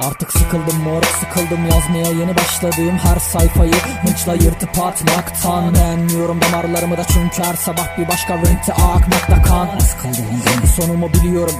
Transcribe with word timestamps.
Artık 0.00 0.32
sıkıldım 0.32 0.82
moruk 0.82 1.04
sıkıldım. 1.04 1.64
Yazmaya 1.64 2.20
yeni 2.20 2.36
başladığım 2.36 2.98
her 2.98 3.20
sayfayı 3.20 3.74
Hınçla 4.06 4.34
yırtıp 4.34 4.78
atmaktan 4.78 5.74
Beğenmiyorum. 5.74 6.40
Damarlarımı 6.40 6.96
da 6.96 7.04
çünkü 7.04 7.42
her 7.42 7.54
sabah 7.54 7.98
bir 7.98 8.08
başka 8.08 8.36
renkte 8.36 8.72
akmakta 8.72 9.42
kan. 9.42 9.78
Sıkıldım 9.78 10.68
sonumu 10.76 11.12
biliyorum 11.12 11.54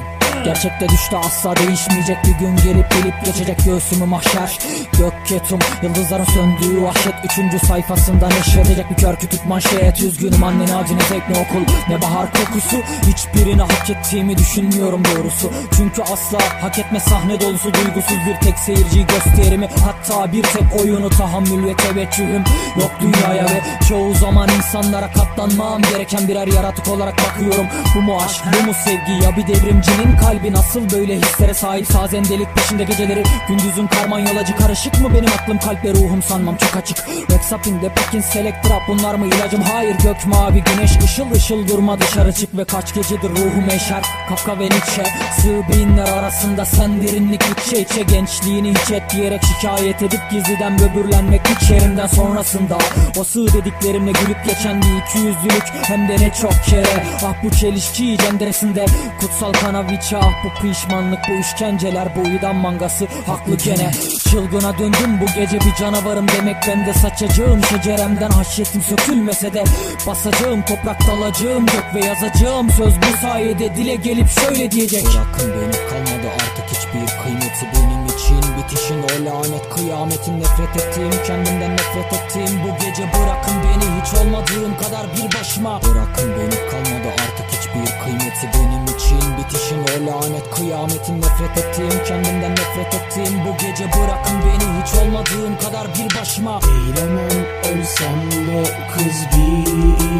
Gerçekte 0.44 0.88
düştü 0.88 1.16
asla 1.16 1.56
değişmeyecek. 1.56 2.16
Bir 2.24 2.38
gün 2.38 2.56
gelip 2.56 2.90
gelip 2.90 3.24
geçecek 3.24 3.64
göğsümü 3.64 4.04
mahşer. 4.04 4.58
Gök 4.98 5.26
ketum 5.26 5.58
yıldızların 5.82 6.24
söndüğü 6.24 6.82
vahşet. 6.82 7.14
Üçüncü 7.24 7.58
sayfasında 7.58 8.28
neşredecek 8.28 8.90
bir 8.90 8.96
kör 8.96 9.16
kütük 9.16 9.46
manşet. 9.46 10.00
Üzgünüm 10.00 10.44
annen 10.44 10.74
acı 10.74 10.96
ne 10.96 11.02
zevk 11.02 11.28
ne 11.28 11.38
okul. 11.38 11.72
Ne 11.88 12.02
bahar 12.02 12.26
kokusu 12.32 12.76
Hiçbirini 13.06 13.62
hak 13.62 13.90
ettiğimi 13.90 14.38
düşünmüyorum 14.38 15.02
doğrusu. 15.04 15.52
Çünkü 15.76 16.02
asla 16.02 16.38
hak 16.62 16.78
etme 16.78 17.00
sahne 17.00 17.40
dolusu 17.40 17.74
Duygusuz 17.74 18.18
bir 18.26 18.46
tek 18.46 18.58
seyirci 18.58 19.06
gösterimi. 19.06 19.68
Hatta 19.84 20.32
bir 20.32 20.42
tek 20.42 20.80
oyunu 20.80 21.10
tahammül 21.10 21.66
ve 21.66 21.76
teveccühüm 21.76 22.44
Yok 22.80 22.90
dünyaya 23.00 23.44
ve 23.44 23.62
çoğu 23.88 24.14
zaman 24.14 24.48
insanlara 24.56 25.10
katlanmam 25.12 25.82
gereken 25.82 26.28
birer 26.28 26.46
yaratık 26.46 26.88
olarak 26.88 27.14
bakıyorum. 27.18 27.66
Bu 27.94 28.02
mu 28.02 28.18
aşk 28.24 28.44
bu 28.52 28.66
mu 28.66 28.72
sevgi? 28.84 29.24
Ya 29.24 29.36
bir 29.36 29.46
devrimcinin 29.46 30.16
kalbi 30.34 30.52
nasıl 30.52 30.90
böyle 30.90 31.16
hislere 31.16 31.54
sahip? 31.54 31.86
Sazendelik 31.86 32.54
peşinde 32.56 32.84
geceleri. 32.84 33.22
Gündüzün 33.48 33.86
karman 33.86 34.18
yolacı 34.18 34.56
Karışık 34.56 35.00
mı 35.00 35.08
benim 35.14 35.32
aklım? 35.32 35.58
Kalp 35.58 35.84
ve 35.84 35.94
ruhum 35.94 36.22
sanmam 36.22 36.56
çok 36.56 36.76
açık. 36.76 37.08
Rexapin 37.30 37.82
de 37.82 37.88
Pekin 37.94 38.20
Select 38.20 38.70
Rap 38.70 38.82
bunlar 38.88 39.14
mı 39.14 39.26
ilacım? 39.26 39.62
Hayır 39.62 39.96
gök 40.02 40.26
mavi 40.26 40.62
güneş 40.64 40.90
ışıl 41.04 41.30
ışıl 41.30 41.68
durma 41.68 42.00
dışarı 42.00 42.32
çık 42.32 42.56
ve 42.56 42.64
kaç 42.64 42.94
gecedir 42.94 43.30
ruhum 43.30 43.70
eşer. 43.70 44.02
Kafka 44.28 44.58
ve 44.58 44.64
Nietzsche 44.64 45.04
sığ 45.36 45.62
binler 45.72 46.08
arasında 46.08 46.64
sen 46.64 47.02
derinlik 47.02 47.42
içe 47.66 47.80
içe 47.80 48.02
gençliğini 48.02 48.70
hiç 48.70 48.90
et 48.90 49.02
diyerek 49.12 49.42
şikayet 49.44 50.02
edip 50.02 50.20
gizliden 50.30 50.78
böbürlenmek 50.78 51.40
hiç 51.48 51.70
yerimden 51.70 52.06
sonrasında. 52.06 52.78
O 53.18 53.24
sığ 53.24 53.46
dediklerimle 53.52 54.12
gülüp 54.12 54.44
geçen 54.46 54.82
bir 54.82 55.02
iki 55.08 55.18
yüzlülük 55.18 55.64
hem 55.82 56.08
de 56.08 56.16
ne 56.20 56.32
çok 56.32 56.64
kere. 56.64 57.04
Ah 57.24 57.34
bu 57.44 57.50
çelişki 57.50 58.16
cenderesinde 58.18 58.86
kutsal 59.20 59.52
kanaviçe 59.52 60.16
ah 60.24 60.44
bu 60.44 60.62
pişmanlık 60.62 61.20
bu 61.28 61.32
işkenceler 61.32 62.08
bu 62.16 62.28
idam 62.28 62.56
mangası. 62.56 63.06
Haklı 63.26 63.56
gene. 63.56 63.90
Çılgına 64.30 64.78
döndüm 64.78 65.20
bu 65.20 65.26
gece 65.40 65.60
bir 65.60 65.74
canavarım 65.80 66.28
demek. 66.28 66.56
Ben 66.68 66.86
de 66.86 66.92
saçacağım 66.92 67.64
şeceremden 67.64 68.30
haşyetim 68.30 68.82
sökülmese 68.82 69.54
de 69.54 69.64
Basacağım 70.06 70.62
toprak 70.62 71.06
dalacağım 71.06 71.66
gök 71.66 71.94
ve 71.94 72.06
yazacağım. 72.06 72.70
Söz 72.70 72.94
bu 72.96 73.16
sayede 73.22 73.76
dile 73.76 73.94
gelip 73.94 74.28
şöyle 74.28 74.70
diyecek. 74.70 75.04
Bırakın 75.04 75.52
beni 75.54 75.88
kalmadı 75.88 76.28
artık 76.34 76.66
hiçbir 76.68 77.22
kıymeti. 77.22 77.66
Benim 77.74 78.06
için 78.06 78.40
Bitişin 78.58 79.02
o 79.02 79.24
lanet. 79.24 79.74
Kıyametin 79.76 80.40
nefret 80.40 80.76
ettiğim 80.76 81.24
kendimden 81.26 81.72
nefret 81.72 82.12
ettiğim. 82.12 82.60
Bu 82.64 82.84
gece 82.84 83.02
bırakın 83.02 83.54
beni 83.64 84.00
hiç 84.00 84.14
olmadığım 84.20 84.76
kadar 84.82 85.06
bir 85.16 85.38
başıma. 85.38 85.82
Bırakın 85.82 86.30
beni 86.38 86.70
kalmadı 86.70 87.08
artık 87.12 87.53
hiçbir 87.74 87.98
kıymeti 88.04 88.50
benim 88.54 88.84
için. 88.84 89.36
Bitişin 89.38 89.78
o 89.78 90.06
lanet. 90.06 90.50
Kıyametin 90.54 91.20
nefret 91.20 91.58
ettiğim 91.58 92.04
kendimden 92.06 92.50
nefret 92.50 92.94
ettiğim. 92.94 93.40
Bu 93.44 93.56
gece 93.56 93.84
bırakın 93.84 94.38
beni 94.44 94.82
hiç 94.82 94.94
olmadığım 94.94 95.58
kadar 95.58 95.86
bir 95.94 96.20
başıma. 96.20 96.60
Eylemem 96.68 97.46
ölsem 97.72 98.30
de 98.46 98.64
kız 98.94 99.26
bir 99.32 99.66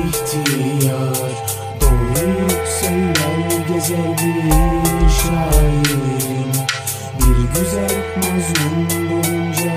ihtiyar. 0.04 1.34
Doğruyu 1.80 2.48
söyler 2.80 3.74
gezer 3.74 4.18
bir 4.18 5.10
şairim 5.10 6.52
Bir 7.18 7.60
güzel 7.60 7.96
mazlum 8.16 8.88
bulunca 9.10 9.74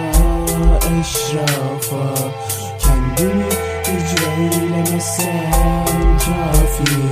eşrafa. 0.99 2.31
Kendimi 2.79 3.47
icra 3.83 4.31
eylemezsem 4.31 6.17
kafirim 6.17 7.06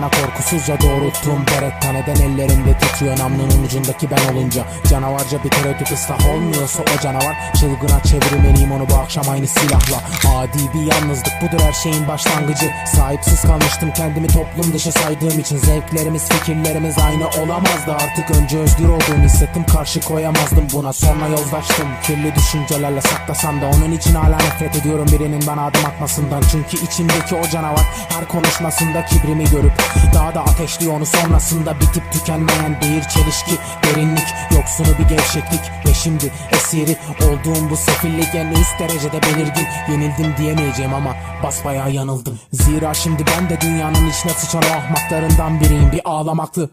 Başkalarına 0.00 0.26
korkusuzca 0.26 0.80
doğrulttuğum 0.80 1.46
beretta 1.46 1.92
neden 1.92 2.14
ellerimde 2.14 2.78
titriyor 2.78 3.18
namlunun 3.18 3.64
ucundaki 3.64 4.08
ben 4.10 4.34
olunca 4.34 4.64
Canavarca 4.90 5.44
bir 5.44 5.50
tereddüt 5.50 5.92
ıslah 5.92 6.34
olmuyorsa 6.34 6.82
o 6.82 7.02
canavar 7.02 7.36
Çılgına 7.60 8.02
çevirmeliyim 8.02 8.72
onu 8.72 8.90
bu 8.90 8.94
akşam 8.94 9.28
aynı 9.28 9.46
silahla. 9.46 10.00
Adi 10.36 10.58
bir 10.74 10.92
yalnızlık 10.92 11.42
budur 11.42 11.64
her 11.64 11.72
şeyin 11.72 12.08
başlangıcı. 12.08 12.70
Sahipsiz 12.86 13.42
kalmıştım 13.42 13.92
kendimi 13.96 14.26
toplum 14.26 14.72
dışı 14.72 14.92
saydığım 14.92 15.38
için. 15.40 15.56
Zevklerimiz 15.56 16.28
fikirlerimiz 16.28 16.98
aynı 16.98 17.28
olamazdı. 17.28 17.92
Artık 17.92 18.30
Önce 18.30 18.58
özgür 18.58 18.88
olduğumu 18.88 19.24
hissettim 19.24 19.66
karşı 19.66 20.00
koyamazdım. 20.00 20.66
Buna 20.72 20.92
Sonra 20.92 21.26
yozlaştım. 21.28 21.88
Kirli 22.02 22.34
düşüncelerle 22.34 23.00
saklasam 23.00 23.60
da 23.60 23.66
Onun 23.66 23.92
için 23.92 24.14
hala 24.14 24.36
nefret 24.36 24.76
ediyorum. 24.76 25.06
Birinin 25.12 25.46
bana 25.46 25.66
adım 25.66 25.84
atmasından. 25.84 26.42
Çünkü 26.52 26.84
içimdeki 26.84 27.34
o 27.34 27.48
canavar 27.52 27.86
her 28.08 28.28
konuşmasında 28.28 29.04
kibrimi 29.04 29.44
görüp 29.44 29.72
Daha 30.14 30.34
da 30.34 30.40
ateşliyor 30.40 30.94
onu 30.94 31.06
sonrasında 31.06 31.80
bitip 31.80 32.12
tükenmeyen 32.12 32.80
bir 32.80 33.02
çelişki 33.02 33.52
Derinlik 33.84 34.34
yoksunu 34.54 34.86
bir 34.98 35.08
gevşeklik. 35.08 35.60
Ve 35.86 35.94
şimdi 35.94 36.32
esiri 36.52 36.96
olduğum 37.22 37.70
bu 37.70 37.76
sefillik 37.76 38.34
en 38.34 38.46
üst 38.46 38.80
derecede 38.80 39.22
belirgin. 39.22 39.66
Yenildim 39.88 40.34
diyemeyeceğim 40.38 40.94
ama 40.94 41.16
basbayağı 41.42 41.90
yanıldım. 41.90 42.38
Zira 42.52 42.94
şimdi 42.94 43.24
ben 43.26 43.50
de 43.50 43.60
dünyanın 43.60 44.10
içine 44.10 44.32
sıçan 44.32 44.62
ahmaklarından 44.62 45.60
biriyim. 45.60 45.92
Bir 45.92 46.00
ağlamaklı 46.04 46.70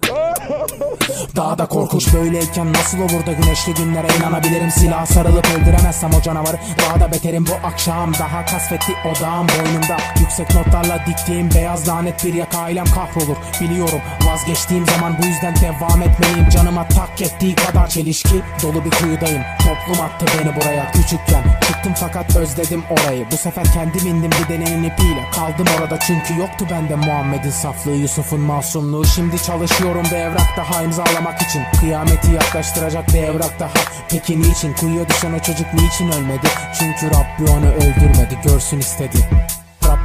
daha 1.35 1.58
da 1.58 1.66
korkunç 1.66 2.13
böyleyken 2.13 2.74
nasıl 2.74 3.00
olur 3.00 3.25
da 3.25 3.31
güneşli 3.31 3.74
günlere 3.74 4.08
inanabilirim 4.19 4.72
Silah 4.72 5.06
sarılıp 5.06 5.47
öldüremezsem 5.56 6.13
o 6.13 6.22
canavarı. 6.22 6.58
Daha 6.80 7.00
da 7.00 7.12
beterim 7.12 7.46
bu 7.47 7.68
akşam. 7.68 8.13
Daha 8.13 8.46
kasvetli 8.46 8.94
odağım 9.06 9.47
boynumda. 9.47 9.97
Yüksek 10.19 10.56
notlarla 10.56 11.06
diktiğim 11.07 11.52
beyaz 11.52 11.88
lanet 11.88 12.25
bir 12.25 12.34
yaka. 12.34 12.57
Ailem 12.57 12.86
kahrolur 12.86 13.38
Biliyorum. 13.62 14.02
Vazgeçtiğim 14.25 14.86
zaman 14.86 15.18
bu 15.22 15.25
yüzden 15.25 15.56
devam 15.56 16.02
etmeliyim 16.02 16.50
Canıma 16.50 16.88
tak 16.88 17.22
ettiği 17.22 17.56
kadar 17.56 17.88
çelişki. 17.88 18.41
Dolu 18.63 18.86
bir 18.86 18.90
kuyudayım. 18.91 19.41
Toplum 19.59 20.06
attı 20.06 20.25
beni 20.40 20.56
buraya. 20.56 20.91
Küçükken 20.91 21.44
Çıktım 21.68 21.94
fakat 22.00 22.36
özledim 22.36 22.84
orayı. 22.90 23.25
Bu 23.31 23.38
sefer 23.38 23.66
kendim 23.74 24.07
indim 24.07 24.31
bir 24.31 24.50
denenin 24.53 24.84
ipiyle. 24.84 25.24
Kaldım 25.36 25.68
orada 25.80 26.00
çünkü 26.00 26.40
yoktu 26.40 26.68
bende 26.72 26.96
Muhammed'in 26.96 27.50
saflığı 27.50 27.96
Yusuf'un 27.96 28.40
masumluğu. 28.40 29.06
Şimdi 29.06 29.44
çalışıyorum 29.44 30.03
bir 30.12 30.16
evrak 30.38 30.58
daha 30.58 30.84
imzalamak 30.84 31.42
için 31.42 31.62
Kıyameti 31.80 32.31
yaklaştıracak 32.31 33.08
bir 33.08 33.24
evrak 33.24 33.59
daha. 33.59 33.74
Peki 34.09 34.42
niçin 34.42 34.74
kuyuya 34.74 35.09
düşen 35.09 35.34
o 35.34 35.40
çocuk 35.40 35.74
niçin 35.74 36.12
ölmedi? 36.12 36.48
Çünkü 36.80 37.06
Rabbi 37.06 37.52
onu 37.52 37.72
öldürmedi 37.74 38.38
görsün 38.44 38.80
istedi 38.80 39.18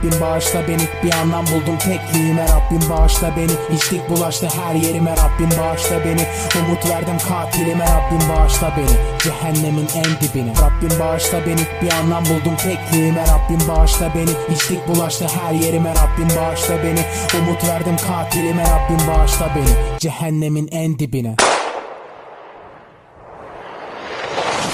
Rabbim 0.02 0.20
bağışla 0.20 0.68
beni. 0.68 0.82
Bir 1.04 1.12
anlam 1.12 1.46
buldum 1.46 1.78
tekliğime. 1.78 2.42
Rabbim 2.42 2.90
bağışla 2.90 3.36
beni. 3.36 3.76
İçlik 3.76 4.10
bulaştı 4.10 4.48
her 4.48 4.74
yerime. 4.74 5.10
Rabbim 5.10 5.50
bağışla 5.60 6.04
beni. 6.04 6.26
Umut 6.60 6.90
verdim 6.90 7.18
katilime. 7.28 7.84
Rabbim 7.84 8.28
bağışla 8.28 8.72
beni. 8.76 9.18
Cehennemin 9.18 9.88
en 9.96 10.04
dibine. 10.04 10.52
Rabbim 10.62 11.00
bağışla 11.00 11.46
beni. 11.46 11.60
Bir 11.82 11.92
anlam 11.92 12.24
buldum 12.24 12.56
tekliğime. 12.56 13.22
Rabbim 13.22 13.68
bağışla 13.68 14.14
beni. 14.14 14.56
İçlik 14.56 14.88
bulaştı 14.88 15.26
her 15.28 15.52
yerime. 15.52 15.90
Rabbim 15.90 16.28
bağışla 16.36 16.82
beni. 16.82 17.00
Umut 17.38 17.69
verdim 17.69 17.96
katilime. 17.96 18.62
Rabbim 18.62 19.06
bağışla 19.08 19.50
beni. 19.56 19.99
Cehennemin 19.99 20.69
en 20.72 20.99
dibine. 20.99 21.37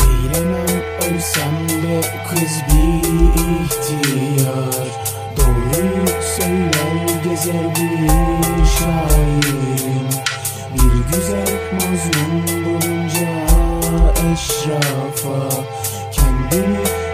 Eğlenemem 0.01 0.83
ölsem 0.99 1.69
de 1.69 2.01
kız 2.31 2.63
bir 2.71 3.09
ihtiyar 3.65 5.18
Doğruyu 5.49 6.07
söyler 6.37 7.23
gezer 7.25 7.75
bir 7.77 8.67
şairim 8.79 10.09
Bir 10.75 11.17
güzel 11.17 11.55
mazlum 11.73 12.65
bulunca 12.65 13.29
eşrafa 14.33 15.65
Kendimi 16.13 17.08